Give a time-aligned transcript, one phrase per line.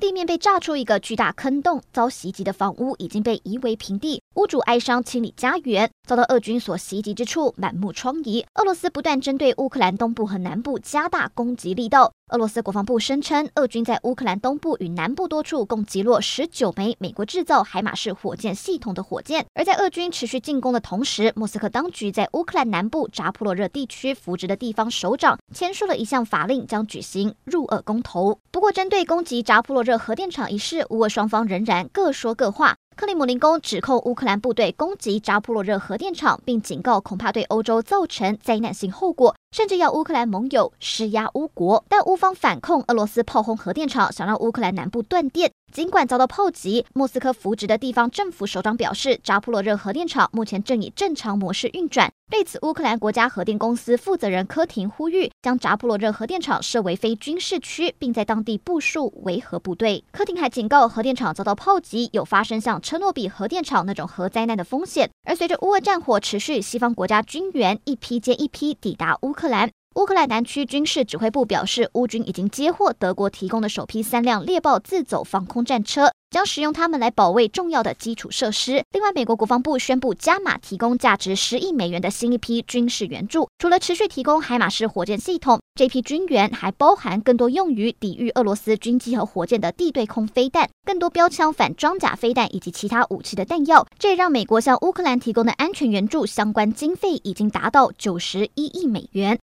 [0.00, 8.44] 地面被炸出一个巨大坑洞，遭袭击的房屋已经被夷为平地，屋主哀伤清理家园，遭到俄军所袭击之处满目疮痍。
[8.54, 12.12] 俄罗斯不断针对乌克兰东部和南部加大攻击力道。
[12.30, 19.46] 俄罗斯国防部声称，俄军在乌克兰东部与南部多处共击落十九枚美国制造海马式火箭系统的火箭。
[19.54, 28.38] 而在俄军持续进攻的同时，莫斯科当局在乌克兰南部扎波罗热地区扶植的地方首长签署了一项法令，将举行入俄公投。
[28.58, 32.74] 不过，针对攻击扎波罗热核电厂一事，乌俄双方仍然各说各话。
[32.96, 41.84] 克里姆林宫指控乌克兰部队攻击扎波罗热核电厂，并警告恐怕对欧洲造成灾难性后果，甚至要乌克兰盟友施压乌国。
[41.88, 45.50] 但乌方反控俄罗斯炮轰核电厂，想让乌克兰南部断电。
[45.70, 52.10] 尽管遭到炮击，莫斯科扶植的地方政府首长表示，扎波罗热核电厂目前正以正常模式运转。
[52.30, 60.02] 对此，乌克兰国家核电公司负责人科廷呼吁将扎波罗热核电厂设为非军事区，并在当地部署维和部队。
[60.10, 65.10] 科廷还警告，核电厂遭到炮击有发生像车诺比核电厂那种核灾难的风险。
[65.24, 69.77] 而随着乌俄战火持续，西方国家军援一批接一批抵达乌克兰。
[69.98, 78.84] 乌克兰南区军事指挥部表示，乌军已经接获德国提供的首批三辆猎豹自走防空战车，将使用它们来保卫重要的基础设施。
[78.92, 93.84] 另外，美国国防部宣布加码提供价值十亿美元的新一批军事援助，除了持续提供海马式火箭系统，这批军援还包含更多用于抵御俄罗斯军机和火箭的地对空飞弹、更多标枪反装甲飞弹以及其他武器的弹药。
[93.98, 99.36] 这也让美国向乌克兰提供的安全援助相关经费已经达到九十一亿美元。